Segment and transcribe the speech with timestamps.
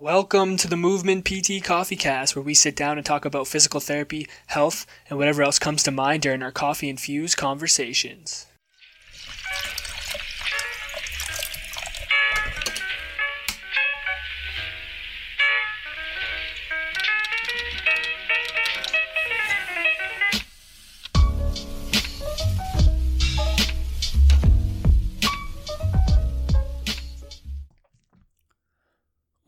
[0.00, 3.80] Welcome to the Movement PT Coffee Cast, where we sit down and talk about physical
[3.80, 8.44] therapy, health, and whatever else comes to mind during our coffee infused conversations.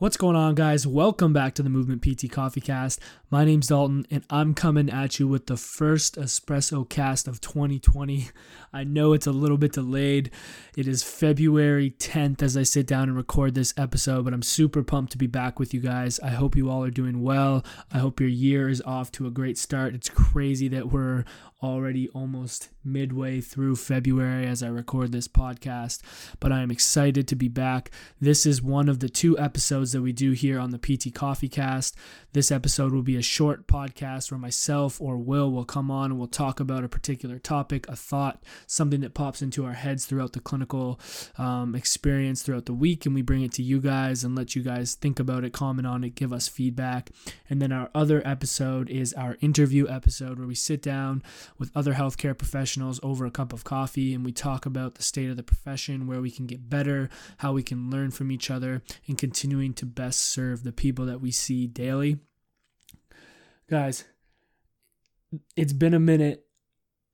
[0.01, 0.87] What's going on, guys?
[0.87, 3.01] Welcome back to the Movement PT Coffee Cast.
[3.31, 8.29] My name's Dalton, and I'm coming at you with the first espresso cast of 2020.
[8.73, 10.31] I know it's a little bit delayed.
[10.77, 14.85] It is February 10th as I sit down and record this episode, but I'm super
[14.85, 16.21] pumped to be back with you guys.
[16.21, 17.65] I hope you all are doing well.
[17.93, 19.97] I hope your year is off to a great start.
[19.97, 21.25] It's crazy that we're
[21.63, 26.01] already almost midway through February as I record this podcast,
[26.41, 27.91] but I am excited to be back.
[28.21, 31.49] This is one of the two episodes that we do here on the PT Coffee
[31.49, 31.97] Cast.
[32.33, 36.19] This episode will be a short podcast where myself or Will will come on and
[36.19, 40.33] we'll talk about a particular topic, a thought, something that pops into our heads throughout
[40.33, 41.01] the clinical
[41.37, 44.63] um, experience throughout the week, and we bring it to you guys and let you
[44.63, 47.11] guys think about it, comment on it, give us feedback.
[47.51, 51.23] And then our other episode is our interview episode where we sit down
[51.57, 55.31] with other healthcare professionals over a cup of coffee and we talk about the state
[55.31, 58.83] of the profession, where we can get better, how we can learn from each other,
[59.07, 62.19] and continuing to best serve the people that we see daily.
[63.71, 64.05] Guys,
[65.57, 66.48] it's been a minute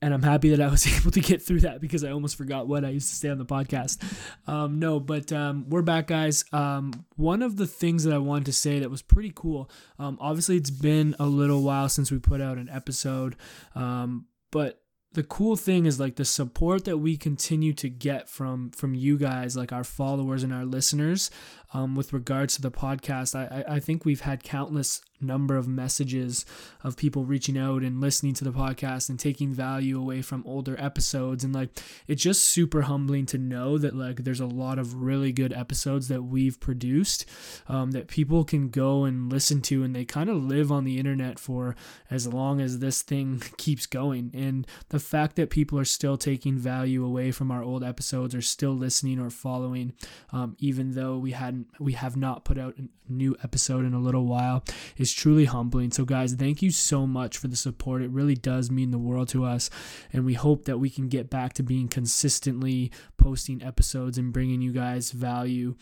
[0.04, 2.68] and I'm happy that I was able to get through that because I almost forgot
[2.68, 4.02] what I used to say on the podcast.
[4.46, 6.44] Um, no, but um, we're back, guys.
[6.52, 9.70] Um, one of the things that I wanted to say that was pretty cool.
[9.98, 13.36] Um, obviously, it's been a little while since we put out an episode,
[13.74, 14.82] um, but
[15.14, 19.16] the cool thing is like the support that we continue to get from from you
[19.16, 21.30] guys like our followers and our listeners
[21.72, 26.44] um, with regards to the podcast I, I think we've had countless number of messages
[26.82, 30.76] of people reaching out and listening to the podcast and taking value away from older
[30.78, 31.44] episodes.
[31.44, 31.70] And like
[32.06, 36.08] it's just super humbling to know that like there's a lot of really good episodes
[36.08, 37.24] that we've produced
[37.68, 40.98] um, that people can go and listen to and they kind of live on the
[40.98, 41.74] internet for
[42.10, 44.30] as long as this thing keeps going.
[44.34, 48.42] And the fact that people are still taking value away from our old episodes or
[48.42, 49.92] still listening or following
[50.30, 53.98] um, even though we hadn't we have not put out a new episode in a
[53.98, 54.64] little while
[55.04, 55.90] is truly humbling.
[55.90, 58.00] So, guys, thank you so much for the support.
[58.00, 59.68] It really does mean the world to us.
[60.14, 64.62] And we hope that we can get back to being consistently posting episodes and bringing
[64.62, 65.74] you guys value.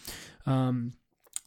[0.44, 0.94] Um,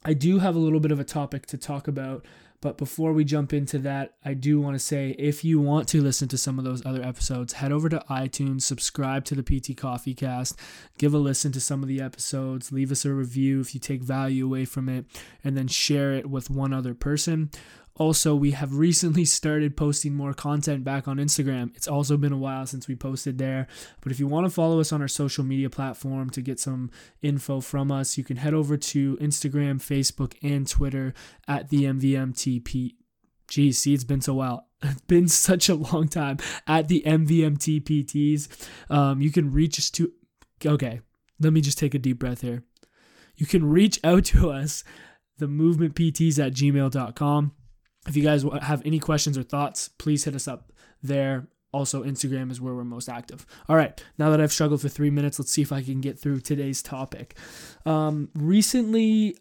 [0.06, 2.24] I do have a little bit of a topic to talk about.
[2.60, 6.02] But before we jump into that, I do want to say if you want to
[6.02, 9.76] listen to some of those other episodes, head over to iTunes, subscribe to the PT
[9.76, 10.58] Coffee Cast,
[10.98, 14.02] give a listen to some of the episodes, leave us a review if you take
[14.02, 15.06] value away from it,
[15.44, 17.50] and then share it with one other person.
[17.96, 21.74] Also, we have recently started posting more content back on Instagram.
[21.74, 23.66] It's also been a while since we posted there.
[24.02, 26.90] But if you want to follow us on our social media platform to get some
[27.22, 31.14] info from us, you can head over to Instagram, Facebook, and Twitter
[31.48, 32.94] at the MVMTP.
[33.48, 34.68] Geez, see, it's been so while.
[34.82, 36.36] It's been such a long time
[36.66, 38.68] at the MVMTPTs.
[38.90, 40.12] Um, you can reach us to.
[40.64, 41.00] Okay,
[41.40, 42.62] let me just take a deep breath here.
[43.36, 44.84] You can reach out to us,
[45.38, 47.52] the movementpts at gmail.com.
[48.06, 50.72] If you guys have any questions or thoughts, please hit us up
[51.02, 51.48] there.
[51.72, 53.44] Also, Instagram is where we're most active.
[53.68, 56.18] All right, now that I've struggled for three minutes, let's see if I can get
[56.18, 57.36] through today's topic.
[57.84, 59.36] Um, recently,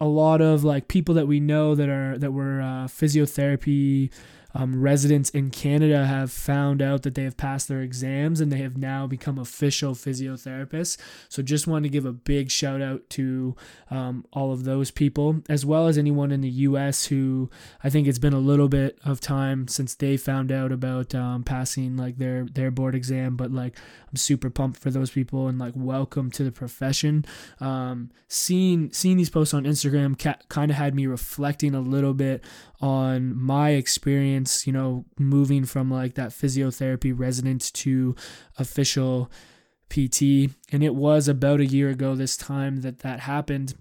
[0.00, 4.12] a lot of like people that we know that are that were uh, physiotherapy
[4.56, 8.58] um, residents in Canada have found out that they have passed their exams and they
[8.58, 10.96] have now become official physiotherapists.
[11.28, 13.54] So, just want to give a big shout out to
[13.90, 17.50] um, all of those people, as well as anyone in the US who
[17.84, 21.44] I think it's been a little bit of time since they found out about um,
[21.44, 23.36] passing like their their board exam.
[23.36, 23.78] But like,
[24.10, 27.26] I'm super pumped for those people and like, welcome to the profession.
[27.60, 32.14] Um, seeing seeing these posts on Instagram ca- kind of had me reflecting a little
[32.14, 32.42] bit
[32.80, 38.14] on my experience, you know, moving from like that physiotherapy resident to
[38.58, 39.30] official
[39.88, 40.50] PT.
[40.72, 43.74] And it was about a year ago this time that that happened.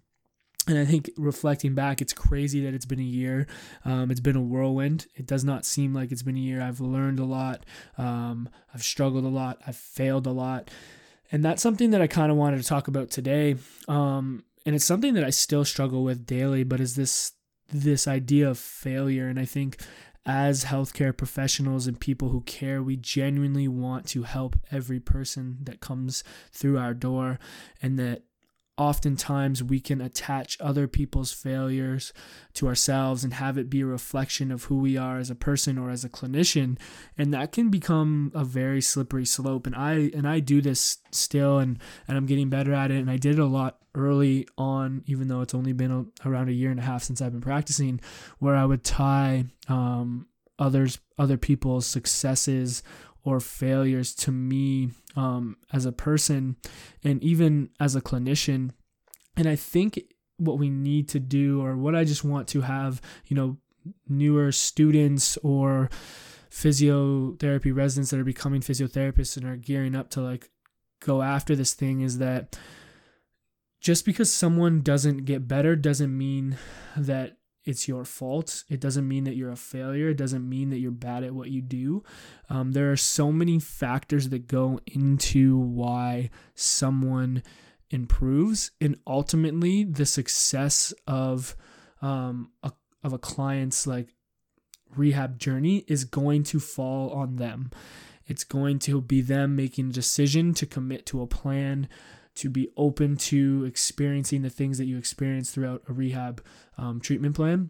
[0.68, 3.46] And I think reflecting back, it's crazy that it's been a year.
[3.84, 5.06] Um, it's been a whirlwind.
[5.16, 6.62] It does not seem like it's been a year.
[6.62, 7.66] I've learned a lot.
[7.98, 9.62] Um, I've struggled a lot.
[9.68, 10.72] I've failed a lot.
[11.32, 13.58] And that's something that I kind of wanted to talk about today.
[13.88, 17.34] Um, and it's something that I still struggle with daily, but is this
[17.72, 19.28] this idea of failure.
[19.28, 19.78] And I think
[20.26, 25.80] as healthcare professionals and people who care, we genuinely want to help every person that
[25.80, 27.40] comes through our door,
[27.82, 28.24] and that
[28.78, 32.12] oftentimes we can attach other people's failures
[32.54, 35.78] to ourselves and have it be a reflection of who we are as a person
[35.78, 36.78] or as a clinician.
[37.18, 39.66] And that can become a very slippery slope.
[39.66, 42.98] And I and I do this still and and I'm getting better at it.
[42.98, 46.50] And I did it a lot early on even though it's only been a, around
[46.50, 48.02] a year and a half since I've been practicing
[48.40, 50.28] where I would tie um,
[50.60, 52.84] others other people's successes
[53.26, 56.56] or failures to me um, as a person
[57.04, 58.70] and even as a clinician.
[59.36, 60.00] And I think
[60.38, 63.58] what we need to do, or what I just want to have, you know,
[64.08, 65.90] newer students or
[66.50, 70.50] physiotherapy residents that are becoming physiotherapists and are gearing up to like
[71.02, 72.58] go after this thing is that
[73.82, 76.58] just because someone doesn't get better doesn't mean
[76.96, 78.64] that it's your fault.
[78.70, 80.10] It doesn't mean that you're a failure.
[80.10, 82.04] It doesn't mean that you're bad at what you do.
[82.50, 87.42] Um, there are so many factors that go into why someone
[87.90, 91.56] improves, and ultimately the success of
[92.02, 92.72] um, a,
[93.04, 94.14] of a client's like
[94.96, 97.72] rehab journey is going to fall on them.
[98.28, 101.88] It's going to be them making a decision to commit to a plan
[102.36, 106.44] to be open to experiencing the things that you experience throughout a rehab
[106.78, 107.70] um, treatment plan.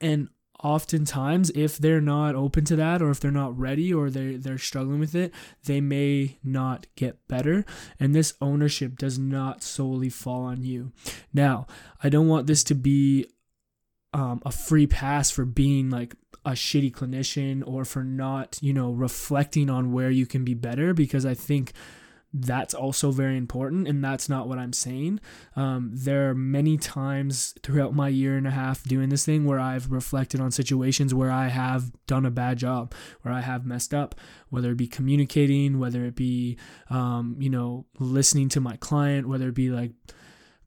[0.00, 0.28] And
[0.62, 4.58] oftentimes, if they're not open to that, or if they're not ready, or they're, they're
[4.58, 5.32] struggling with it,
[5.64, 7.64] they may not get better.
[7.98, 10.92] And this ownership does not solely fall on you.
[11.32, 11.66] Now,
[12.02, 13.26] I don't want this to be
[14.12, 16.14] um, a free pass for being like
[16.44, 20.94] a shitty clinician or for not, you know, reflecting on where you can be better
[20.94, 21.72] because I think
[22.40, 25.20] that's also very important and that's not what i'm saying.
[25.54, 29.58] Um, there are many times throughout my year and a half doing this thing where
[29.58, 32.92] i've reflected on situations where i have done a bad job
[33.22, 34.14] where i have messed up
[34.50, 36.56] whether it be communicating whether it be
[36.90, 39.92] um, you know listening to my client whether it be like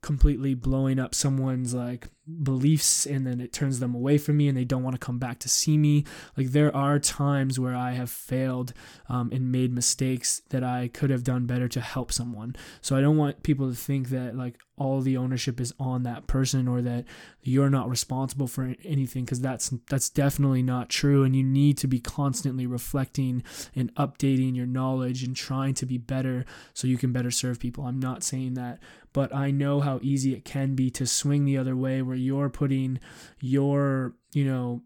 [0.02, 2.08] completely blowing up someone's like
[2.44, 5.20] beliefs and then it turns them away from me and they don't want to come
[5.20, 6.06] back to see me.
[6.38, 8.74] Like there are times where i have failed
[9.08, 12.56] um, and made mistakes that i could have done better to help someone.
[12.82, 16.26] So i don't want people to think that like all the ownership is on that
[16.26, 17.04] person or that
[17.42, 21.88] you're not responsible for anything because that's that's definitely not true and you need to
[21.88, 23.44] be constantly reflecting
[23.76, 27.86] and updating your knowledge and trying to be better so you can better serve people.
[27.86, 28.80] I'm not saying that
[29.14, 32.50] but i know how easy it can be to swing the other way where you're
[32.50, 33.00] putting
[33.40, 34.82] your you know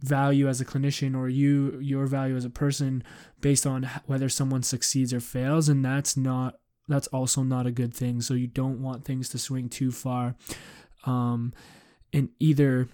[0.00, 3.04] value as a clinician or you your value as a person
[3.40, 6.56] based on whether someone succeeds or fails and that's not
[6.88, 8.20] that's also not a good thing.
[8.20, 10.34] So you don't want things to swing too far
[11.06, 11.52] um,
[12.12, 12.88] in either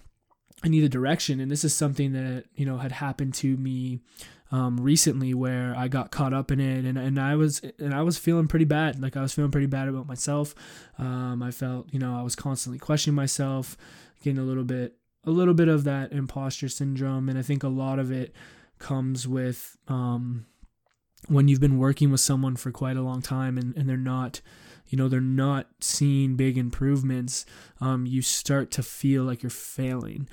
[0.63, 1.39] in either direction.
[1.39, 3.99] And this is something that you know had happened to me
[4.51, 8.01] um, recently where I got caught up in it and, and I was and I
[8.01, 9.01] was feeling pretty bad.
[9.01, 10.55] Like I was feeling pretty bad about myself.
[10.97, 13.77] Um, I felt you know I was constantly questioning myself
[14.23, 17.29] getting a little bit a little bit of that imposter syndrome.
[17.29, 18.33] And I think a lot of it
[18.79, 20.45] comes with um,
[21.27, 24.41] when you've been working with someone for quite a long time and, and they're not
[24.87, 27.45] you know they're not seeing big improvements
[27.81, 30.27] um, you start to feel like you're failing.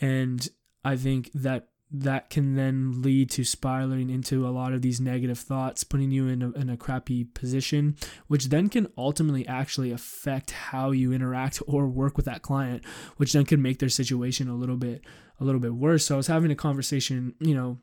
[0.00, 0.48] And
[0.84, 5.38] i think that that can then lead to spiraling into a lot of these negative
[5.38, 7.96] thoughts, putting you in a, in a crappy position,
[8.26, 12.84] which then can ultimately actually affect how you interact or work with that client,
[13.16, 15.02] which then can make their situation a little bit
[15.38, 16.06] a little bit worse.
[16.06, 17.78] So I was having a conversation, you know,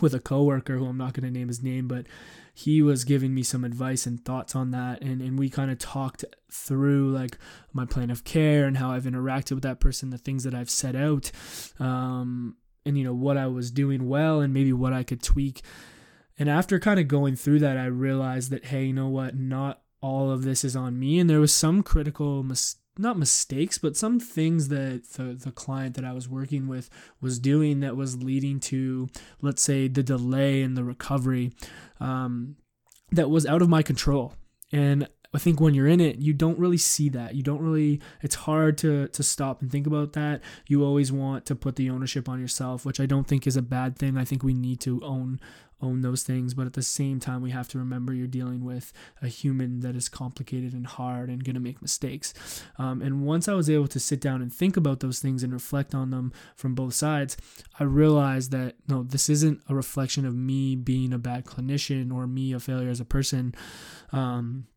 [0.00, 2.06] with a coworker who I'm not going to name his name, but
[2.54, 5.78] he was giving me some advice and thoughts on that and, and we kind of
[5.78, 7.38] talked through like
[7.72, 10.70] my plan of care and how I've interacted with that person, the things that I've
[10.70, 11.30] set out.
[11.78, 15.62] Um, and you know what I was doing well and maybe what I could tweak.
[16.38, 19.36] And after kind of going through that, I realized that hey, you know what?
[19.36, 23.78] Not all of this is on me, and there was some critical mis- not mistakes,
[23.78, 26.88] but some things that the, the client that I was working with
[27.20, 29.08] was doing that was leading to,
[29.42, 31.52] let's say, the delay in the recovery
[32.00, 32.56] um,
[33.12, 34.34] that was out of my control.
[34.72, 37.34] And I think when you're in it, you don't really see that.
[37.34, 38.00] You don't really.
[38.22, 40.40] It's hard to to stop and think about that.
[40.66, 43.60] You always want to put the ownership on yourself, which I don't think is a
[43.60, 44.16] bad thing.
[44.16, 45.38] I think we need to own
[45.82, 48.94] own those things, but at the same time, we have to remember you're dealing with
[49.20, 52.32] a human that is complicated and hard and gonna make mistakes.
[52.78, 55.52] Um, and once I was able to sit down and think about those things and
[55.52, 57.36] reflect on them from both sides,
[57.78, 62.26] I realized that no, this isn't a reflection of me being a bad clinician or
[62.26, 63.54] me a failure as a person.
[64.12, 64.68] Um,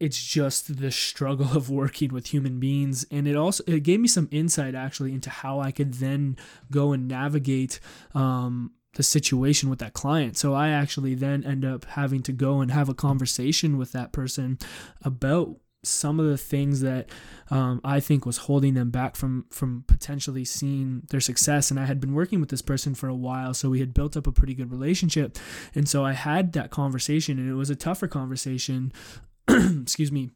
[0.00, 4.08] it's just the struggle of working with human beings and it also it gave me
[4.08, 6.36] some insight actually into how i could then
[6.70, 7.80] go and navigate
[8.14, 12.60] um, the situation with that client so i actually then end up having to go
[12.60, 14.58] and have a conversation with that person
[15.02, 17.08] about some of the things that
[17.50, 21.70] um, I think was holding them back from from potentially seeing their success.
[21.70, 24.16] And I had been working with this person for a while, so we had built
[24.16, 25.38] up a pretty good relationship.
[25.74, 28.92] And so I had that conversation, and it was a tougher conversation.
[29.82, 30.30] excuse me,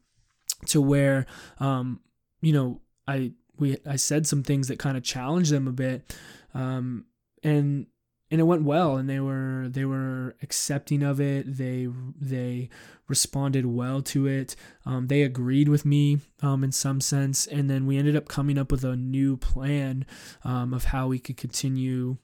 [0.67, 1.25] to where
[1.59, 1.99] um,
[2.41, 6.15] you know I we I said some things that kind of challenged them a bit,
[6.53, 7.05] um,
[7.43, 7.87] and
[8.31, 11.57] and it went well and they were they were accepting of it.
[11.57, 11.87] They
[12.19, 12.69] they
[13.07, 14.55] responded well to it.
[14.85, 18.57] Um, they agreed with me um, in some sense and then we ended up coming
[18.57, 20.05] up with a new plan
[20.43, 22.17] um, of how we could continue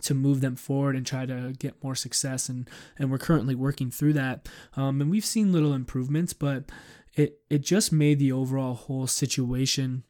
[0.00, 2.68] to move them forward and try to get more success and
[2.98, 4.48] and we're currently working through that.
[4.76, 6.70] Um, and we've seen little improvements but
[7.14, 10.04] it it just made the overall whole situation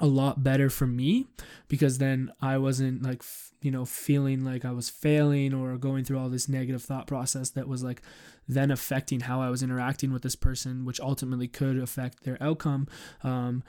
[0.00, 1.26] a lot better for me
[1.68, 3.22] because then I wasn't like
[3.62, 7.50] you know feeling like I was failing or going through all this negative thought process
[7.50, 8.02] that was like
[8.48, 12.88] then affecting how I was interacting with this person which ultimately could affect their outcome.
[13.22, 13.62] Um,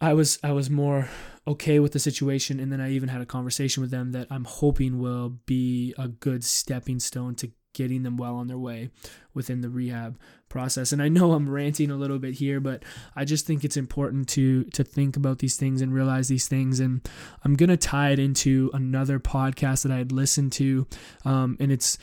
[0.00, 1.08] I was I was more
[1.46, 4.44] okay with the situation and then I even had a conversation with them that I'm
[4.44, 8.90] hoping will be a good stepping stone to getting them well on their way
[9.34, 10.92] within the rehab process.
[10.92, 12.82] And I know I'm ranting a little bit here, but
[13.14, 16.80] I just think it's important to to think about these things and realize these things.
[16.80, 17.08] And
[17.44, 20.86] I'm gonna tie it into another podcast that I had listened to,
[21.24, 21.98] um, and it's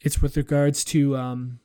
[0.00, 1.60] it's with regards to um,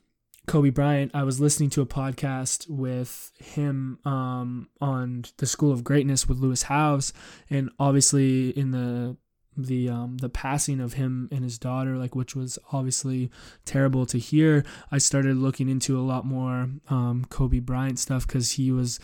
[0.46, 1.10] Kobe Bryant.
[1.12, 6.38] I was listening to a podcast with him um, on the School of Greatness with
[6.38, 7.12] Lewis Howes,
[7.50, 9.16] and obviously in the
[9.56, 13.30] the um, the passing of him and his daughter, like which was obviously
[13.64, 14.64] terrible to hear.
[14.92, 19.00] I started looking into a lot more um, Kobe Bryant stuff because he was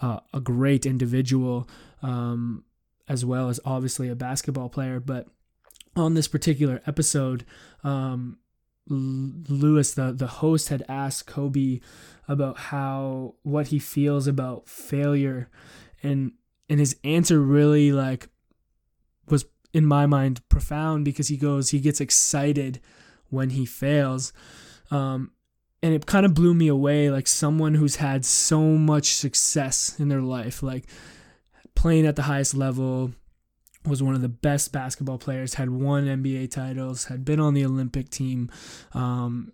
[0.00, 1.68] uh, a great individual,
[2.02, 2.64] um,
[3.08, 5.00] as well as obviously a basketball player.
[5.00, 5.26] But
[5.94, 7.44] on this particular episode,
[7.82, 8.38] um,
[8.88, 11.80] Lewis, the the host, had asked Kobe
[12.28, 15.48] about how what he feels about failure,
[16.02, 16.32] and
[16.68, 18.28] and his answer really like
[19.28, 22.80] was in my mind profound because he goes he gets excited
[23.28, 24.32] when he fails.
[24.90, 25.32] Um,
[25.82, 30.08] and it kind of blew me away like someone who's had so much success in
[30.08, 30.86] their life like
[31.74, 33.12] playing at the highest level
[33.86, 37.64] was one of the best basketball players had won nba titles had been on the
[37.64, 38.50] olympic team
[38.92, 39.52] um,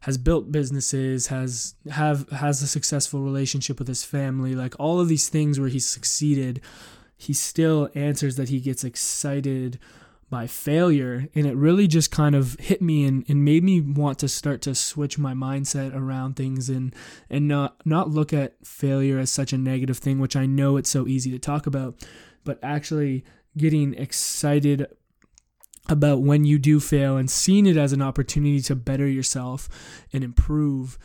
[0.00, 5.08] has built businesses has have has a successful relationship with his family like all of
[5.08, 6.60] these things where he's succeeded
[7.16, 9.78] he still answers that he gets excited
[10.30, 11.28] by failure.
[11.34, 14.62] And it really just kind of hit me and, and made me want to start
[14.62, 16.94] to switch my mindset around things and
[17.30, 20.90] and not not look at failure as such a negative thing, which I know it's
[20.90, 22.04] so easy to talk about,
[22.42, 23.24] but actually
[23.56, 24.86] getting excited
[25.88, 29.68] about when you do fail and seeing it as an opportunity to better yourself
[30.12, 30.98] and improve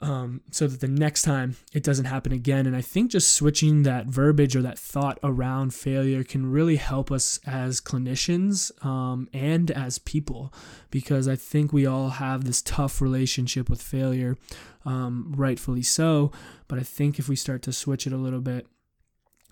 [0.00, 2.66] um, so that the next time it doesn't happen again.
[2.66, 7.10] And I think just switching that verbiage or that thought around failure can really help
[7.10, 10.52] us as clinicians um, and as people
[10.90, 14.36] because I think we all have this tough relationship with failure,
[14.84, 16.30] um, rightfully so.
[16.68, 18.68] But I think if we start to switch it a little bit,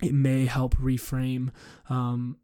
[0.01, 1.49] it may help reframe
[1.89, 2.37] um,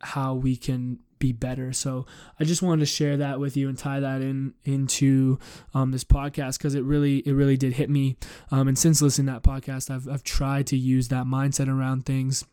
[0.00, 1.72] how we can be better.
[1.72, 2.06] So
[2.40, 5.38] I just wanted to share that with you and tie that in into
[5.74, 8.16] um, this podcast because it really it really did hit me.
[8.50, 12.06] Um, and since listening to that podcast, I've I've tried to use that mindset around
[12.06, 12.44] things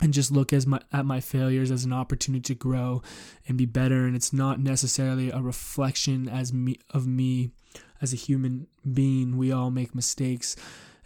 [0.00, 3.02] and just look as my, at my failures as an opportunity to grow
[3.46, 4.06] and be better.
[4.06, 7.50] And it's not necessarily a reflection as me of me
[8.00, 9.36] as a human being.
[9.36, 10.56] We all make mistakes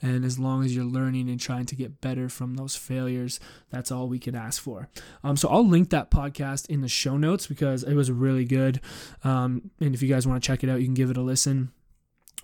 [0.05, 3.91] and as long as you're learning and trying to get better from those failures, that's
[3.91, 4.91] all we can ask for.
[5.23, 8.83] Um, so I'll link that podcast in the show notes because it was really good.
[9.25, 11.23] Um, and if you guys want to check it out, you can give it a
[11.23, 11.73] listen.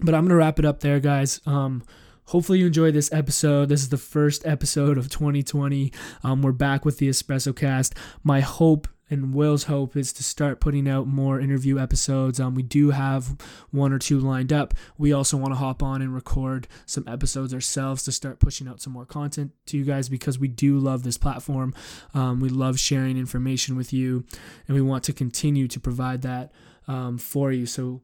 [0.00, 1.42] But I'm going to wrap it up there, guys.
[1.44, 1.84] Um,
[2.24, 6.84] hopefully you enjoyed this episode this is the first episode of 2020 um, we're back
[6.84, 11.40] with the espresso cast my hope and Will's hope is to start putting out more
[11.40, 12.38] interview episodes.
[12.38, 13.36] Um, we do have
[13.70, 14.72] one or two lined up.
[14.96, 18.80] We also want to hop on and record some episodes ourselves to start pushing out
[18.80, 21.74] some more content to you guys because we do love this platform.
[22.14, 24.24] Um, we love sharing information with you,
[24.68, 26.52] and we want to continue to provide that
[26.86, 27.66] um, for you.
[27.66, 28.02] So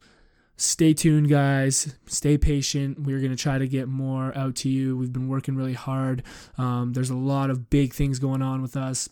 [0.56, 1.94] stay tuned, guys.
[2.06, 3.00] Stay patient.
[3.00, 4.96] We're going to try to get more out to you.
[4.96, 6.22] We've been working really hard.
[6.58, 9.08] Um, there's a lot of big things going on with us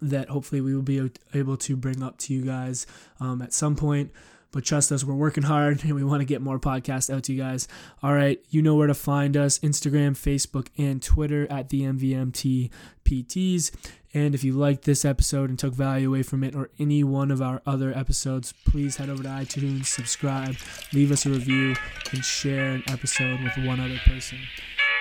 [0.00, 2.86] that hopefully we will be able to bring up to you guys
[3.20, 4.10] um, at some point.
[4.52, 7.32] But trust us, we're working hard and we want to get more podcasts out to
[7.32, 7.68] you guys.
[8.02, 12.70] All right, you know where to find us Instagram, Facebook, and Twitter at the MVMT
[13.04, 13.70] PTs.
[14.14, 17.30] And if you liked this episode and took value away from it or any one
[17.30, 20.56] of our other episodes, please head over to iTunes, subscribe,
[20.94, 21.76] leave us a review,
[22.12, 24.38] and share an episode with one other person.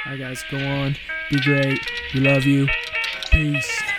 [0.05, 0.97] All right, guys, go on.
[1.31, 1.79] Be great.
[2.13, 2.67] We love you.
[3.31, 3.94] Peace.